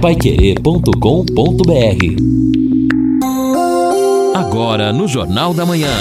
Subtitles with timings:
[0.00, 0.86] paiquerê.com.br
[4.34, 5.92] Agora no Jornal da Manhã.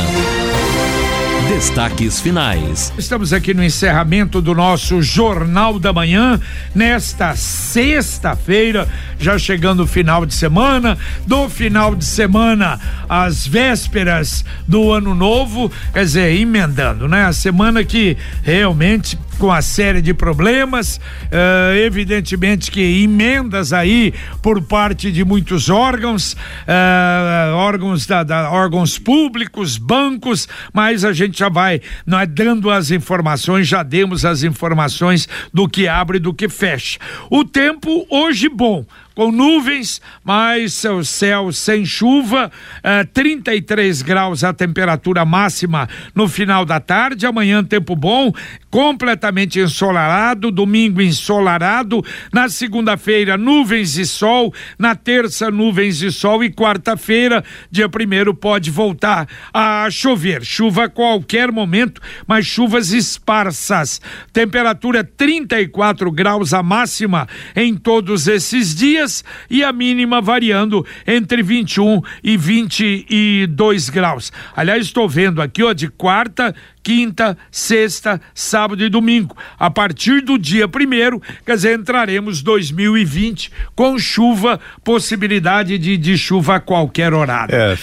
[1.50, 2.94] Destaques finais.
[2.98, 6.40] Estamos aqui no encerramento do nosso Jornal da Manhã,
[6.74, 8.88] nesta sexta-feira,
[9.20, 10.98] já chegando o final de semana.
[11.28, 12.80] Do final de semana,
[13.10, 17.26] às vésperas do ano novo, quer dizer, emendando, né?
[17.26, 24.62] A semana que realmente com a série de problemas, uh, evidentemente que emendas aí por
[24.62, 31.48] parte de muitos órgãos, uh, órgãos da, da, órgãos públicos, bancos, mas a gente já
[31.48, 36.50] vai nós dando as informações, já demos as informações do que abre e do que
[36.50, 37.00] fecha.
[37.30, 38.86] O tempo hoje bom,
[39.20, 46.26] com nuvens, mas o céu sem chuva, uh, eh, 33 graus a temperatura máxima no
[46.26, 47.26] final da tarde.
[47.26, 48.32] Amanhã, tempo bom,
[48.72, 50.50] completamente ensolarado.
[50.50, 52.02] Domingo, ensolarado.
[52.32, 54.54] Na segunda-feira, nuvens e sol.
[54.78, 56.42] Na terça, nuvens e sol.
[56.42, 60.46] E quarta-feira, dia primeiro, pode voltar a chover.
[60.46, 64.00] Chuva a qualquer momento, mas chuvas esparsas.
[64.32, 71.42] Temperatura 34 graus a máxima em todos esses dias dias e a mínima variando entre
[71.42, 74.32] 21 e 22 graus.
[74.56, 79.36] Aliás, estou vendo aqui, ó, de quarta, quinta, sexta, sábado e domingo.
[79.58, 86.56] A partir do dia primeiro, quer dizer, entraremos 2020 com chuva, possibilidade de, de chuva
[86.56, 87.56] a qualquer horário.
[87.56, 87.78] É.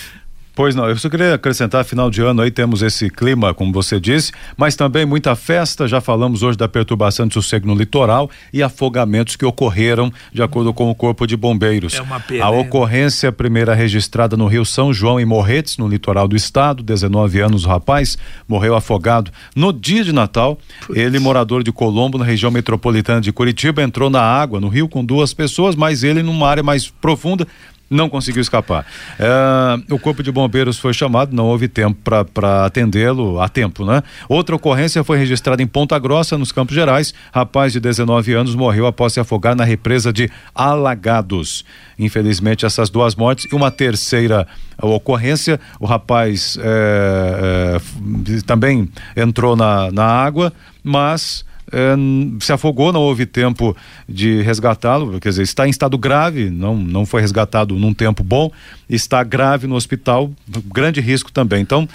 [0.57, 4.01] Pois não, eu só queria acrescentar, final de ano aí temos esse clima, como você
[4.01, 8.63] disse, mas também muita festa, já falamos hoje da perturbação de sossego no litoral e
[8.63, 11.97] afogamentos que ocorreram de acordo com o Corpo de Bombeiros.
[11.97, 12.47] É uma pena.
[12.47, 17.39] A ocorrência primeira registrada no Rio São João em Morretes, no litoral do estado, 19
[17.39, 18.17] anos o rapaz,
[18.49, 20.59] morreu afogado no dia de Natal.
[20.87, 20.99] Putz.
[20.99, 25.05] Ele, morador de Colombo, na região metropolitana de Curitiba, entrou na água no rio com
[25.05, 27.47] duas pessoas, mas ele numa área mais profunda
[27.89, 28.85] não conseguiu escapar.
[29.19, 31.99] É, o corpo de bombeiros foi chamado, não houve tempo
[32.35, 34.03] para atendê-lo a tempo, né?
[34.29, 37.15] Outra ocorrência foi registrada em Ponta Grossa, nos Campos Gerais.
[37.33, 41.65] Rapaz de 19 anos morreu após se afogar na represa de Alagados.
[41.99, 44.47] Infelizmente, essas duas mortes e uma terceira
[44.83, 45.61] ocorrência.
[45.81, 50.53] O rapaz é, é, também entrou na, na água,
[50.83, 51.45] mas
[52.41, 53.77] se afogou, não houve tempo
[54.09, 58.51] de resgatá-lo, quer dizer, está em estado grave, não, não foi resgatado num tempo bom,
[58.89, 60.31] está grave no hospital,
[60.73, 61.61] grande risco também.
[61.61, 61.89] Então,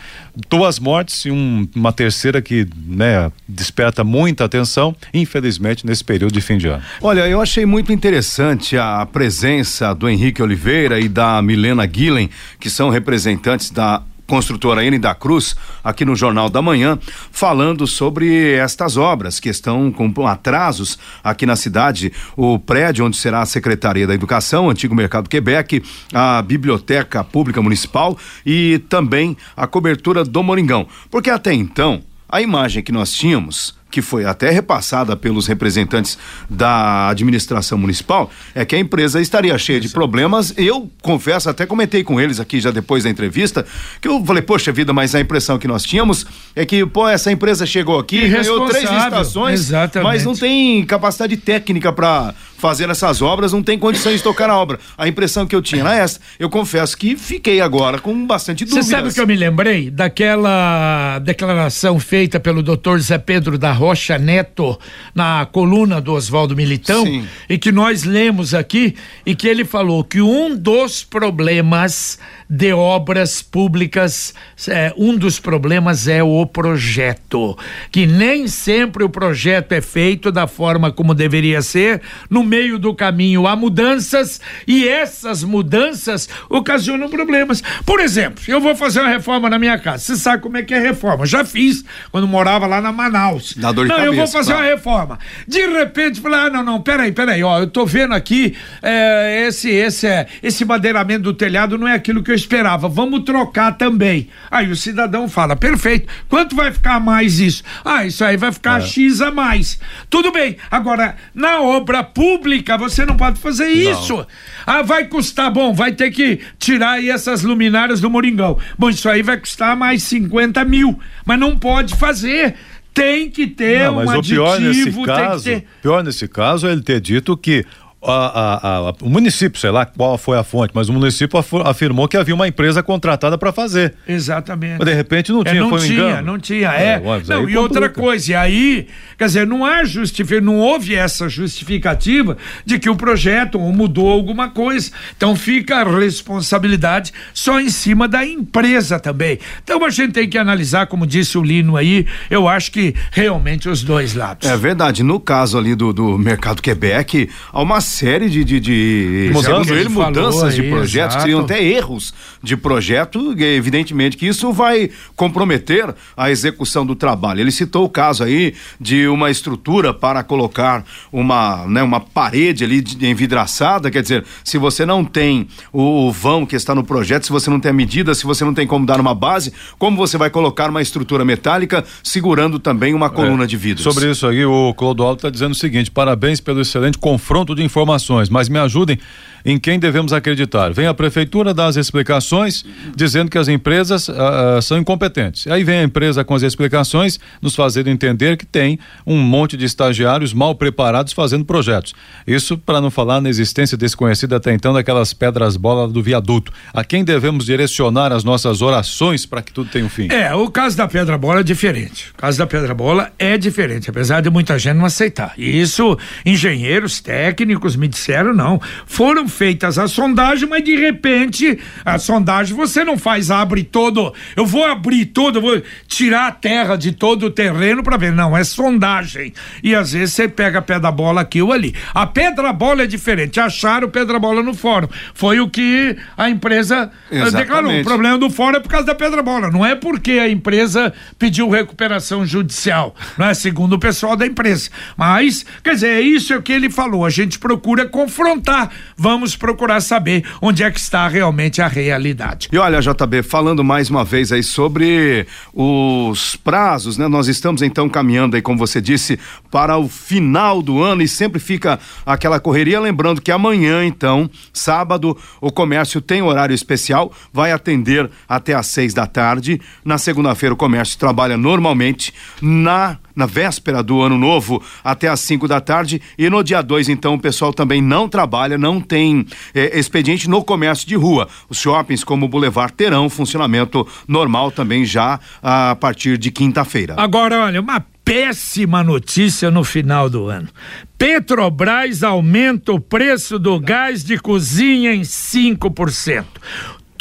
[0.49, 6.41] duas mortes e um, uma terceira que né, desperta muita atenção, infelizmente, nesse período de
[6.41, 6.83] fim de ano.
[7.01, 12.69] Olha, eu achei muito interessante a presença do Henrique Oliveira e da Milena Guilhem, que
[12.69, 14.01] são representantes da
[14.31, 16.97] construtora N da Cruz, aqui no Jornal da Manhã,
[17.33, 22.13] falando sobre estas obras que estão com atrasos aqui na cidade.
[22.37, 25.83] O prédio onde será a Secretaria da Educação, Antigo Mercado Quebec,
[26.13, 30.87] a Biblioteca Pública Municipal e também a cobertura do Moringão.
[31.09, 36.17] Porque até então, a imagem que nós tínhamos que foi até repassada pelos representantes
[36.49, 40.53] da administração municipal, é que a empresa estaria cheia de problemas.
[40.57, 43.65] Eu confesso, até comentei com eles aqui já depois da entrevista,
[43.99, 46.25] que eu falei, poxa vida, mas a impressão que nós tínhamos
[46.55, 50.07] é que, pô, essa empresa chegou aqui, ganhou três estações, Exatamente.
[50.07, 54.55] mas não tem capacidade técnica para fazer essas obras, não tem condições de tocar na
[54.55, 54.79] obra.
[54.95, 56.19] A impressão que eu tinha era essa.
[56.39, 58.85] Eu confesso que fiquei agora com bastante dúvidas.
[58.85, 59.89] Você sabe o que eu me lembrei?
[59.89, 64.79] Daquela declaração feita pelo doutor Zé Pedro da Rocha Neto
[65.15, 67.27] na coluna do Oswaldo Militão Sim.
[67.49, 72.19] e que nós lemos aqui e que ele falou que um dos problemas
[72.51, 74.33] de obras públicas,
[74.67, 77.57] é, um dos problemas é o projeto,
[77.89, 82.93] que nem sempre o projeto é feito da forma como deveria ser, no meio do
[82.93, 87.63] caminho há mudanças e essas mudanças ocasionam problemas.
[87.85, 90.73] Por exemplo, eu vou fazer uma reforma na minha casa, você sabe como é que
[90.73, 93.55] é reforma, já fiz quando morava lá na Manaus.
[93.55, 95.17] Na dor de não, cabeça, eu vou fazer uma reforma.
[95.47, 99.69] De repente, falar, ah, não, não, peraí, peraí, ó, eu tô vendo aqui, é, esse,
[99.69, 104.27] esse, é, esse madeiramento do telhado não é aquilo que eu esperava, vamos trocar também.
[104.49, 107.63] Aí o cidadão fala, perfeito, quanto vai ficar mais isso?
[107.83, 108.85] Ah, isso aí vai ficar é.
[108.85, 109.79] X a mais.
[110.09, 114.17] Tudo bem, agora, na obra pública você não pode fazer isso.
[114.17, 114.27] Não.
[114.65, 118.57] Ah, vai custar, bom, vai ter que tirar aí essas luminárias do Moringão.
[118.77, 122.55] Bom, isso aí vai custar mais 50 mil, mas não pode fazer
[122.93, 126.81] tem que ter não, mas um o pior nesse caso, pior nesse caso é ele
[126.81, 127.65] ter dito que
[128.03, 132.07] a, a, a, o município, sei lá qual foi a fonte, mas o município afirmou
[132.07, 133.93] que havia uma empresa contratada para fazer.
[134.07, 134.79] Exatamente.
[134.79, 136.31] Mas de repente não é, tinha, não foi um tinha, engano.
[136.31, 136.93] Não tinha, é.
[136.95, 138.87] é não, e outra coisa, e aí,
[139.17, 144.49] quer dizer, não há justificativa, não houve essa justificativa de que o projeto mudou alguma
[144.49, 144.91] coisa.
[145.15, 149.37] Então fica a responsabilidade só em cima da empresa também.
[149.63, 153.69] Então a gente tem que analisar, como disse o Lino aí, eu acho que realmente
[153.69, 154.49] os dois lados.
[154.49, 155.03] É verdade.
[155.03, 159.89] No caso ali do, do Mercado Quebec, há uma série de, de, de mudanças, ele,
[159.89, 161.21] mudanças de projetos, exato.
[161.21, 167.41] seriam até erros de projeto, evidentemente que isso vai comprometer a execução do trabalho.
[167.41, 172.81] Ele citou o caso aí de uma estrutura para colocar uma, né, uma parede ali
[172.81, 177.25] de, envidraçada, quer dizer, se você não tem o, o vão que está no projeto,
[177.25, 179.97] se você não tem a medida, se você não tem como dar uma base, como
[179.97, 183.83] você vai colocar uma estrutura metálica segurando também uma coluna é, de vidros?
[183.83, 187.80] Sobre isso aí, o Clodoaldo está dizendo o seguinte: parabéns pelo excelente confronto de informações,
[188.29, 188.99] mas me ajudem
[189.45, 190.71] em quem devemos acreditar.
[190.71, 192.63] Vem a prefeitura dar as explicações,
[192.95, 195.47] dizendo que as empresas uh, são incompetentes.
[195.47, 199.65] Aí vem a empresa com as explicações, nos fazendo entender que tem um monte de
[199.65, 201.93] estagiários mal preparados fazendo projetos.
[202.25, 206.51] Isso para não falar na existência desconhecida até então daquelas pedras bola do viaduto.
[206.73, 210.07] A quem devemos direcionar as nossas orações para que tudo tenha um fim?
[210.11, 212.11] É, o caso da pedra bola é diferente.
[212.11, 215.33] O caso da pedra bola é diferente, apesar de muita gente não aceitar.
[215.37, 218.59] E isso, engenheiros técnicos me disseram não.
[218.85, 224.13] Foram feitas as sondagens, mas de repente a sondagem você não faz, abre todo.
[224.35, 228.11] Eu vou abrir todo, eu vou tirar a terra de todo o terreno para ver.
[228.11, 229.33] Não, é sondagem.
[229.63, 231.75] E às vezes você pega a pedra bola aqui ou ali.
[231.93, 233.39] A pedra bola é diferente.
[233.39, 234.87] Acharam pedra bola no fórum.
[235.13, 237.37] Foi o que a empresa eh, Exatamente.
[237.37, 237.79] declarou.
[237.79, 239.51] O problema do fórum é por causa da pedra bola.
[239.51, 242.95] Não é porque a empresa pediu recuperação judicial.
[243.17, 244.69] Não é segundo o pessoal da empresa.
[244.97, 247.05] Mas, quer dizer, é isso que ele falou.
[247.05, 248.71] A gente procura confrontar.
[248.97, 252.49] Vamos procurar saber onde é que está realmente a realidade.
[252.51, 257.07] E olha, JB, falando mais uma vez aí sobre os prazos, né?
[257.07, 259.19] Nós estamos então caminhando aí, como você disse,
[259.49, 262.79] para o final do ano e sempre fica aquela correria.
[262.79, 268.93] Lembrando que amanhã, então, sábado, o comércio tem horário especial, vai atender até às seis
[268.93, 269.61] da tarde.
[269.83, 272.13] Na segunda-feira, o comércio trabalha normalmente.
[272.41, 276.89] Na na véspera do ano novo até às 5 da tarde e no dia 2
[276.89, 281.27] então o pessoal também não trabalha, não tem eh, expediente no comércio de rua.
[281.49, 286.95] Os shoppings como o Boulevard terão funcionamento normal também já a partir de quinta-feira.
[286.97, 290.49] Agora, olha, uma péssima notícia no final do ano.
[290.97, 296.25] Petrobras aumenta o preço do gás de cozinha em 5%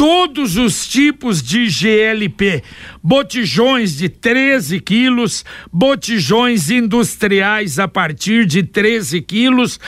[0.01, 2.65] todos os tipos de GLP,
[3.03, 9.79] botijões de 13 quilos, botijões industriais a partir de 13 quilos,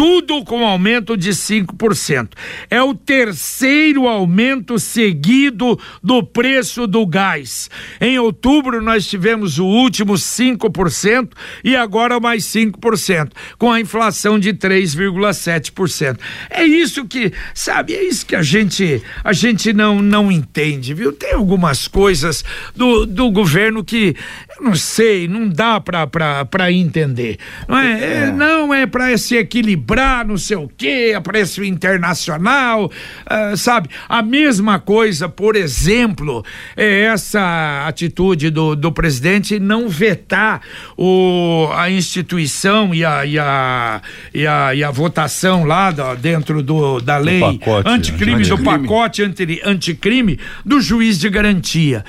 [0.00, 2.30] tudo com aumento de 5%.
[2.70, 7.68] É o terceiro aumento seguido do preço do gás.
[8.00, 11.32] Em outubro nós tivemos o último 5%
[11.62, 16.18] e agora mais 5%, com a inflação de 3,7%.
[16.48, 21.12] É isso que, sabe, é isso que a gente a gente não não entende, viu?
[21.12, 22.42] Tem algumas coisas
[22.74, 24.16] do, do governo que
[24.56, 27.38] eu não sei, não dá para entender.
[27.68, 28.12] Não é, é.
[28.14, 33.56] é não é para se equilibrar cobrar não sei o quê, a preço internacional, uh,
[33.56, 33.88] sabe?
[34.08, 36.44] A mesma coisa, por exemplo,
[36.76, 40.60] é essa atitude do, do presidente não vetar
[40.96, 44.00] o, a instituição e a, e a,
[44.32, 47.42] e a, e a votação lá do, dentro do, da lei
[47.84, 52.04] anticrime, do pacote anti, anticrime do juiz de garantia.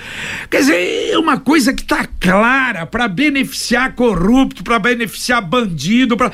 [0.51, 6.31] Quer dizer, é uma coisa que está clara para beneficiar corrupto, para beneficiar bandido, para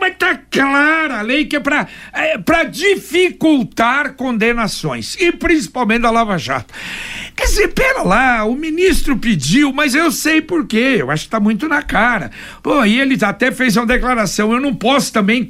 [0.00, 6.38] mas tá clara a lei que é para é, dificultar condenações e principalmente da Lava
[6.38, 6.72] Jato.
[7.36, 10.96] Quer dizer, pera lá, o ministro pediu, mas eu sei por quê.
[10.98, 12.30] Eu acho que tá muito na cara.
[12.62, 14.52] Pô, e ele até fez uma declaração.
[14.52, 15.48] Eu não posso também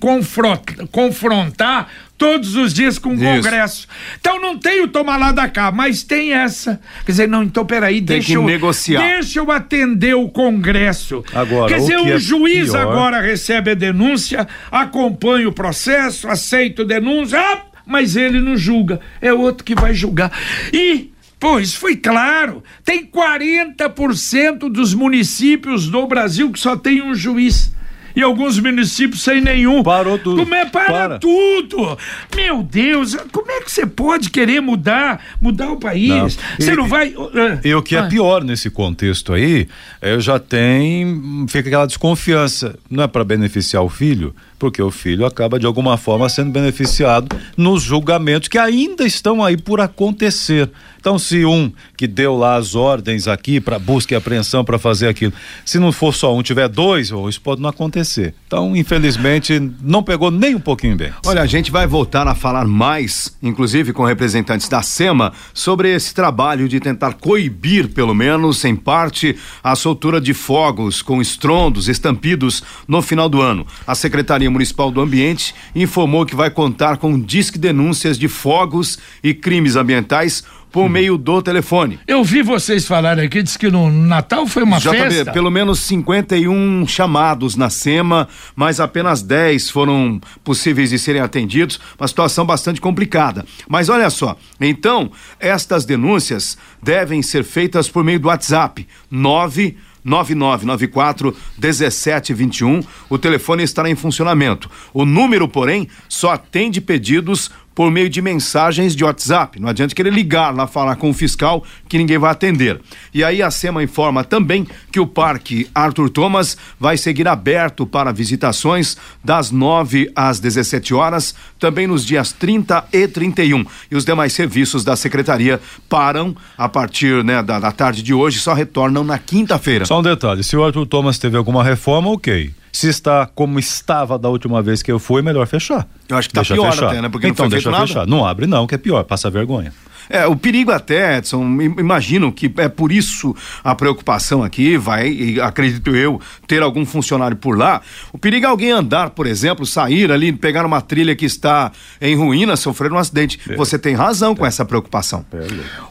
[0.90, 1.88] confrontar
[2.20, 3.24] todos os dias com o Isso.
[3.24, 3.88] Congresso.
[4.20, 6.78] Então não tem o tomar lá da cá, mas tem essa.
[7.06, 9.00] Quer dizer, não, então peraí, tem deixa eu negociar.
[9.00, 11.24] deixa eu atender o Congresso.
[11.32, 12.82] Agora, Quer dizer, o, é juiz pior...
[12.82, 19.00] agora recebe a denúncia, acompanha o processo, aceita a denúncia, ah, mas ele não julga,
[19.22, 20.30] é outro que vai julgar.
[20.74, 27.72] E Pois foi claro, tem 40% dos municípios do Brasil que só tem um juiz.
[28.20, 29.82] E alguns municípios sem nenhum.
[29.82, 30.42] Parou tudo.
[30.42, 31.18] Como é para, Para.
[31.18, 31.98] tudo?
[32.36, 36.08] Meu Deus, como é que você pode querer mudar, mudar o país?
[36.08, 36.28] Não.
[36.58, 37.14] Você E- não vai.
[37.16, 39.66] ah, E o que é ah, pior nesse contexto aí,
[40.00, 45.24] é, já tem, fica aquela desconfiança, não é para beneficiar o filho, porque o filho
[45.24, 50.70] acaba de alguma forma sendo beneficiado nos julgamentos que ainda estão aí por acontecer.
[50.98, 55.08] Então, se um que deu lá as ordens aqui para busca e apreensão para fazer
[55.08, 55.32] aquilo,
[55.64, 58.09] se não for só um, tiver dois, oh, isso pode não acontecer.
[58.46, 61.12] Então, infelizmente, não pegou nem um pouquinho bem.
[61.24, 66.14] Olha, a gente vai voltar a falar mais, inclusive com representantes da SEMA, sobre esse
[66.14, 72.62] trabalho de tentar coibir, pelo menos em parte, a soltura de fogos com estrondos, estampidos
[72.88, 73.66] no final do ano.
[73.86, 79.32] A Secretaria Municipal do Ambiente informou que vai contar com disque denúncias de fogos e
[79.32, 81.98] crimes ambientais por meio do telefone.
[82.06, 85.32] Eu vi vocês falarem aqui, diz que no Natal foi uma JB, festa.
[85.32, 91.80] pelo menos 51 chamados na SEMA, mas apenas 10 foram possíveis de serem atendidos.
[91.98, 93.44] Uma situação bastante complicada.
[93.68, 101.36] Mas olha só, então, estas denúncias devem ser feitas por meio do WhatsApp 9 9994
[101.58, 102.82] 1721.
[103.08, 104.70] O telefone estará em funcionamento.
[104.92, 109.60] O número, porém, só atende pedidos por meio de mensagens de WhatsApp.
[109.60, 112.80] Não adianta querer ligar lá falar com o fiscal que ninguém vai atender.
[113.12, 118.12] E aí a SEMA informa também que o Parque Arthur Thomas vai seguir aberto para
[118.12, 123.64] visitações das 9 às 17 horas, também nos dias 30 e 31.
[123.90, 128.38] E os demais serviços da secretaria param a partir né, da, da tarde de hoje,
[128.38, 129.84] só retornam na quinta-feira.
[129.86, 132.59] Só um detalhe, se o Arthur Thomas teve alguma reforma, ok.
[132.72, 135.86] Se está como estava da última vez que eu fui, melhor fechar.
[136.08, 136.86] Eu acho que tá Deixa pior fechar.
[136.88, 137.08] até, né?
[137.08, 137.86] Porque não então foi deixa feito nada.
[137.86, 138.06] fechar.
[138.06, 139.72] Não abre não, que é pior, passa vergonha.
[140.10, 145.08] É, o perigo até, Edson, im- imagino que é por isso a preocupação aqui, vai,
[145.08, 147.80] e acredito eu, ter algum funcionário por lá.
[148.12, 152.16] O perigo é alguém andar, por exemplo, sair ali, pegar uma trilha que está em
[152.16, 153.38] ruína, sofrer um acidente.
[153.56, 155.24] Você tem razão com essa preocupação.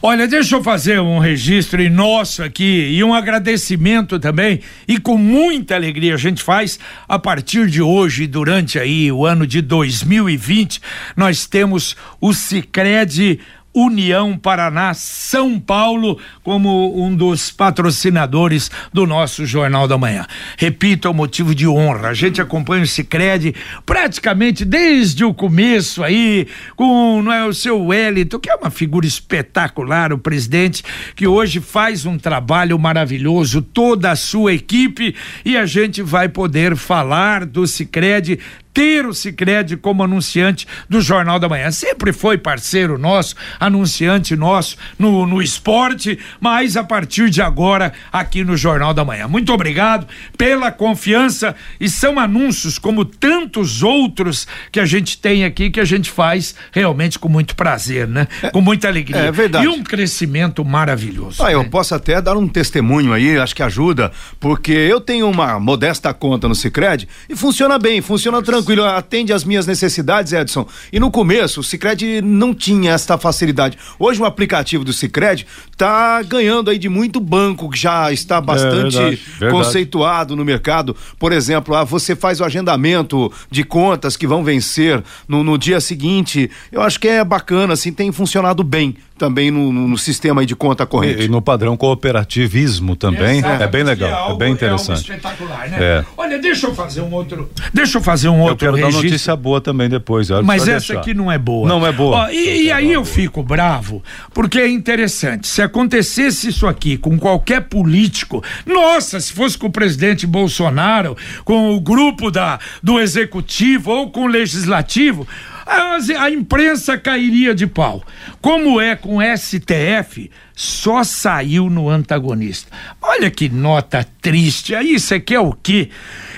[0.01, 4.59] Olha, deixa eu fazer um registro em nosso aqui e um agradecimento também.
[4.87, 9.47] E com muita alegria a gente faz a partir de hoje, durante aí o ano
[9.47, 10.81] de 2020,
[11.15, 13.39] nós temos o Sicredi
[13.73, 20.25] União Paraná São Paulo como um dos patrocinadores do nosso Jornal da Manhã.
[20.57, 22.09] Repito, é um motivo de honra.
[22.09, 23.53] A gente acompanha o Sicredi
[23.85, 29.05] praticamente desde o começo aí, com não é, o seu Wellington, que é uma figura
[29.05, 30.83] espetacular, o presidente,
[31.15, 36.75] que hoje faz um trabalho maravilhoso, toda a sua equipe, e a gente vai poder
[36.75, 38.39] falar do Sicredi
[38.79, 41.69] ter o Sicredi como anunciante do Jornal da Manhã.
[41.69, 48.41] Sempre foi parceiro nosso, anunciante nosso no, no esporte, mas a partir de agora aqui
[48.41, 49.27] no Jornal da Manhã.
[49.27, 50.07] Muito obrigado
[50.37, 55.85] pela confiança e são anúncios como tantos outros que a gente tem aqui que a
[55.85, 58.29] gente faz realmente com muito prazer, né?
[58.53, 59.23] Com muita alegria.
[59.23, 59.65] é verdade.
[59.65, 61.43] E um crescimento maravilhoso.
[61.43, 61.69] Ah, eu né?
[61.69, 64.09] posso até dar um testemunho aí, acho que ajuda,
[64.39, 69.43] porque eu tenho uma modesta conta no Sicredi e funciona bem, funciona tranquilo, atende às
[69.43, 70.67] minhas necessidades, Edson.
[70.91, 73.77] E no começo o Sicredi não tinha esta facilidade.
[73.97, 75.45] Hoje o aplicativo do Sicredi
[75.77, 79.51] tá ganhando aí de muito banco que já está bastante verdade, verdade.
[79.51, 80.95] conceituado no mercado.
[81.17, 85.79] Por exemplo, ah, você faz o agendamento de contas que vão vencer no, no dia
[85.79, 86.49] seguinte.
[86.71, 90.47] Eu acho que é bacana, assim, tem funcionado bem também no, no- no sistema aí
[90.47, 91.21] de conta corrente.
[91.21, 95.01] E, e no padrão cooperativismo também, Exato, é bem legal, é, algo- bem algo interessante.
[95.01, 95.77] espetacular, né?
[95.79, 96.05] É.
[96.17, 97.49] Olha, deixa eu fazer um outro.
[97.73, 99.03] Deixa eu fazer um Eu outro quero dar registro.
[99.09, 100.29] notícia boa também depois.
[100.43, 100.99] Mas essa deixar.
[100.99, 101.67] aqui não é boa.
[101.67, 102.25] Não é boa.
[102.25, 104.01] Ó, e, e aí eu fico bravo,
[104.33, 105.47] porque é interessante.
[105.47, 111.75] Se acontecesse isso aqui com qualquer político, nossa, se fosse com o presidente Bolsonaro, com
[111.75, 115.27] o grupo da, do executivo ou com o legislativo,
[115.69, 118.03] a, imprensa cairia de pau.
[118.41, 122.69] Como é com STF, só saiu no antagonista.
[123.01, 124.73] Olha que nota triste.
[124.73, 125.89] Isso aqui é o quê?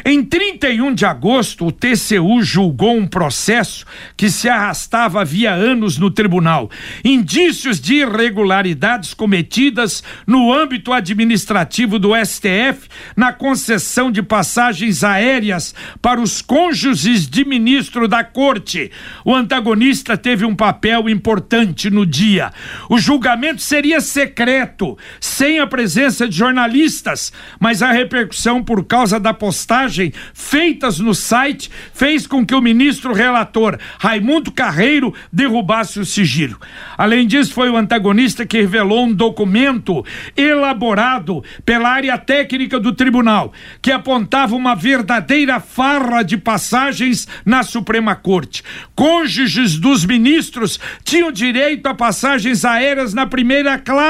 [0.06, 3.86] Em 31 de agosto, o TCU julgou um processo
[4.16, 6.70] que se arrastava havia anos no tribunal.
[7.04, 16.22] Indícios de irregularidades cometidas no âmbito administrativo do STF na concessão de passagens aéreas para
[16.22, 18.92] os cônjuges de ministro da corte.
[19.26, 22.52] O antagonista teve um papel importante no dia.
[22.88, 29.34] O julgamento seria secreto, sem a presença de jornalistas, mas a repercussão por causa da
[29.34, 36.60] postagem feitas no site fez com que o ministro relator Raimundo Carreiro derrubasse o sigilo.
[36.98, 43.54] Além disso, foi o antagonista que revelou um documento elaborado pela área técnica do tribunal,
[43.82, 48.62] que apontava uma verdadeira farra de passagens na Suprema Corte.
[48.94, 54.01] Cônjuges dos ministros tinham direito a passagens aéreas na primeira classe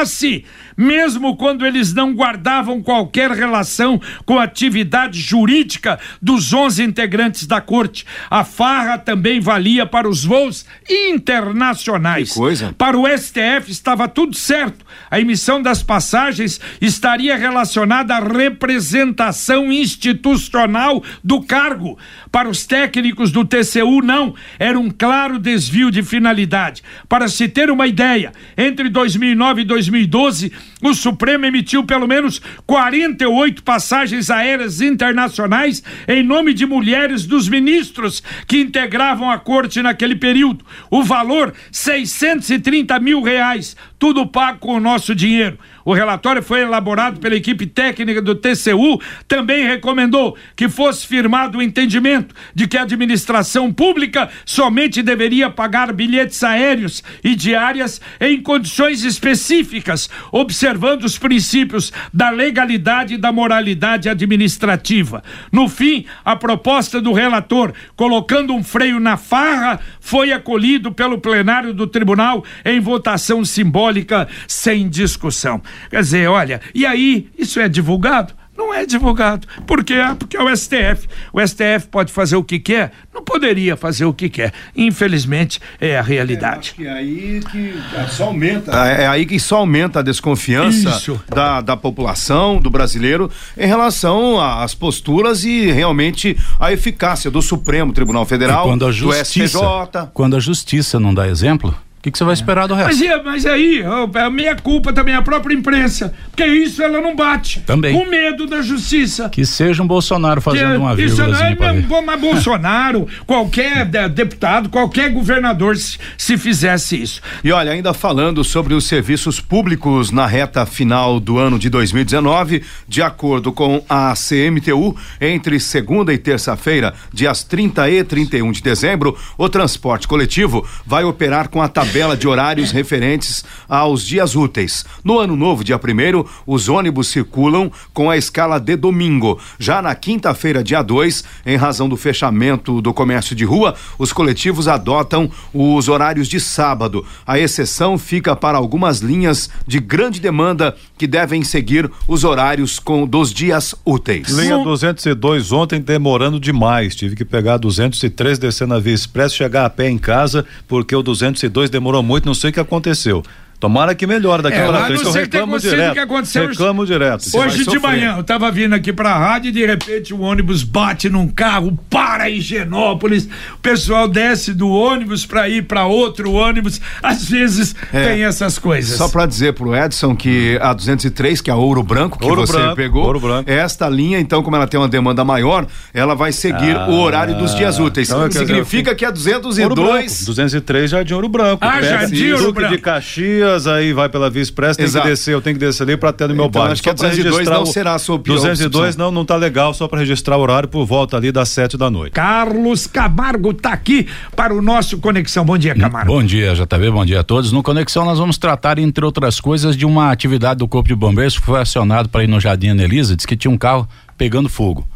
[0.75, 7.61] mesmo quando eles não guardavam qualquer relação com a atividade jurídica dos 11 integrantes da
[7.61, 8.05] corte.
[8.29, 12.29] A farra também valia para os voos internacionais.
[12.29, 12.75] Que coisa.
[12.77, 14.85] Para o STF estava tudo certo.
[15.09, 21.97] A emissão das passagens estaria relacionada à representação institucional do cargo.
[22.31, 24.33] Para os técnicos do TCU, não.
[24.57, 26.81] Era um claro desvio de finalidade.
[27.09, 33.63] Para se ter uma ideia, entre 2009 e 2012, o Supremo emitiu pelo menos 48
[33.63, 40.65] passagens aéreas internacionais em nome de mulheres dos ministros que integravam a corte naquele período.
[40.89, 45.59] O valor, 630 mil reais, tudo pago com o nosso dinheiro.
[45.83, 51.61] O relatório foi elaborado pela equipe técnica do TCU, também recomendou que fosse firmado o
[51.61, 59.03] entendimento de que a administração pública somente deveria pagar bilhetes aéreos e diárias em condições
[59.03, 60.70] específicas, observando
[61.05, 65.23] os princípios da legalidade e da moralidade administrativa.
[65.51, 71.73] No fim, a proposta do relator, colocando um freio na farra, foi acolhido pelo plenário
[71.73, 75.61] do tribunal em votação simbólica sem discussão.
[75.89, 78.40] Quer dizer, olha, e aí, isso é divulgado?
[78.57, 79.47] Não é divulgado.
[79.65, 79.95] Por quê?
[79.95, 81.07] Ah, porque é o STF.
[81.31, 82.91] O STF pode fazer o que quer?
[83.13, 84.53] Não poderia fazer o que quer.
[84.75, 86.75] Infelizmente, é a realidade.
[86.79, 87.73] É, aí que
[88.09, 88.71] só aumenta.
[88.87, 94.39] É, é, aí que só aumenta a desconfiança da, da população, do brasileiro, em relação
[94.39, 100.09] às posturas e realmente a eficácia do Supremo Tribunal Federal, quando a justiça, do STJ.
[100.13, 102.99] Quando a justiça não dá exemplo, o que, que, você vai esperar do resto?
[102.99, 106.11] Mas, mas aí, a minha culpa também, a própria imprensa.
[106.31, 107.59] Porque isso ela não bate.
[107.59, 107.93] Também.
[107.93, 109.29] Com medo da justiça.
[109.29, 111.27] Que seja um Bolsonaro fazendo que, uma vírgula.
[111.29, 117.21] Isso não é mesmo, mas Bolsonaro, qualquer deputado, qualquer governador, se, se fizesse isso.
[117.43, 122.63] E olha, ainda falando sobre os serviços públicos na reta final do ano de 2019,
[122.87, 129.15] de acordo com a CMTU, entre segunda e terça-feira, dias 30 e 31 de dezembro,
[129.37, 134.85] o transporte coletivo vai operar com a tabela tabela de horários referentes aos dias úteis.
[135.03, 139.37] No ano novo, dia primeiro, os ônibus circulam com a escala de domingo.
[139.59, 144.69] Já na quinta-feira, dia 2, em razão do fechamento do comércio de rua, os coletivos
[144.69, 147.05] adotam os horários de sábado.
[147.27, 153.05] A exceção fica para algumas linhas de grande demanda que devem seguir os horários com
[153.05, 154.29] dos dias úteis.
[154.29, 156.95] Linha 202 ontem demorando demais.
[156.95, 161.03] Tive que pegar 203 descer na Via Expresso, chegar a pé em casa, porque o
[161.03, 163.23] 202 demorou demorou muito, não sei o que aconteceu.
[163.61, 165.05] Tomara que melhore daqui é, para frente.
[165.05, 165.93] Eu reclamo direto.
[165.93, 167.37] Que aconteceu reclamo hoje, direto.
[167.37, 171.11] Hoje de manhã, eu tava vindo aqui pra rádio e de repente o ônibus bate
[171.11, 173.29] num carro, para em Genópolis.
[173.53, 176.81] O pessoal desce do ônibus para ir para outro ônibus.
[177.03, 178.97] Às vezes é, tem essas coisas.
[178.97, 182.47] Só para dizer pro Edson que a 203, que é a Ouro Branco, que Ouro
[182.47, 183.47] você branco, pegou, Ouro branco.
[183.47, 187.37] esta linha, então, como ela tem uma demanda maior, ela vai seguir ah, o horário
[187.37, 188.09] dos dias úteis.
[188.09, 190.25] Então, Significa dizer, que a 202.
[190.25, 191.59] 203 Jardim Ouro Branco.
[191.61, 192.75] Ah, Jardim Ouro Branco.
[192.75, 195.03] de Caxias, aí vai pela Via Express, tem Exato.
[195.03, 196.73] que descer, eu tenho que descer ali para até do meu então, bairro.
[196.73, 198.41] Acho que a 202 não será a sua opinião.
[198.41, 201.77] 202 não, não tá legal, só para registrar o horário por volta ali das sete
[201.77, 202.13] da noite.
[202.13, 205.45] Carlos Camargo tá aqui para o nosso Conexão.
[205.45, 206.11] Bom dia, Camargo.
[206.11, 207.51] Bom dia, JB, bom dia a todos.
[207.51, 211.37] No Conexão nós vamos tratar, entre outras coisas, de uma atividade do Corpo de Bombeiros
[211.37, 213.87] que foi acionado para ir no Jardim Anelisa, diz que tinha um carro
[214.17, 214.87] pegando fogo.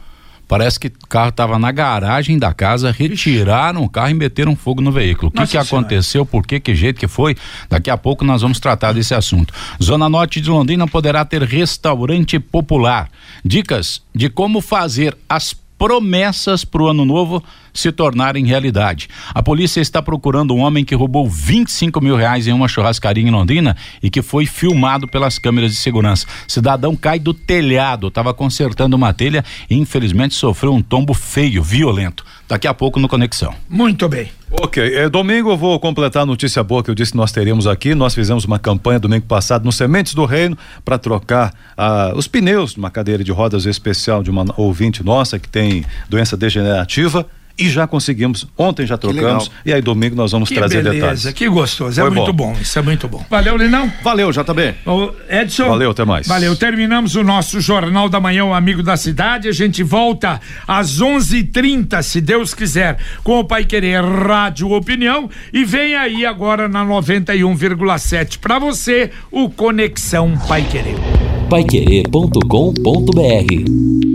[0.47, 4.81] Parece que o carro estava na garagem da casa, retiraram o carro e meteram fogo
[4.81, 5.29] no veículo.
[5.29, 6.25] O que, que aconteceu?
[6.25, 7.35] Por que, que jeito que foi?
[7.69, 9.53] Daqui a pouco nós vamos tratar desse assunto.
[9.81, 13.09] Zona Norte de Londrina poderá ter restaurante popular.
[13.43, 17.43] Dicas de como fazer as promessas para o ano novo
[17.75, 19.07] se tornarem realidade.
[19.33, 23.29] A polícia está procurando um homem que roubou 25 mil reais em uma churrascaria em
[23.29, 26.25] Londrina e que foi filmado pelas câmeras de segurança.
[26.47, 32.25] Cidadão cai do telhado, estava consertando uma telha e infelizmente sofreu um tombo feio, violento.
[32.47, 33.53] Daqui a pouco no Conexão.
[33.67, 34.29] Muito bem.
[34.51, 37.65] Ok, é, domingo eu vou completar a notícia boa que eu disse que nós teríamos
[37.65, 37.95] aqui.
[37.95, 42.73] Nós fizemos uma campanha domingo passado no Sementes do Reino para trocar ah, os pneus
[42.73, 47.25] de uma cadeira de rodas especial de uma ouvinte nossa que tem doença degenerativa
[47.57, 48.47] e já conseguimos.
[48.57, 51.33] Ontem já trocamos e aí domingo nós vamos que trazer beleza, detalhes.
[51.33, 52.53] Que gostoso, é Foi muito bom.
[52.53, 52.59] bom.
[52.59, 53.25] isso é muito bom.
[53.29, 53.91] Valeu, Linão.
[54.03, 54.75] Valeu, JB.
[54.85, 55.69] Ô, Edson.
[55.69, 56.27] Valeu, até mais.
[56.27, 59.47] Valeu, terminamos o nosso Jornal da Manhã, o Amigo da Cidade.
[59.47, 65.63] A gente volta às 11:30, se Deus quiser, com o Pai Querer Rádio Opinião e
[65.63, 70.95] vem aí agora na 91,7 para você o Conexão Pai Querer.
[71.49, 74.14] Paiquerê.com.br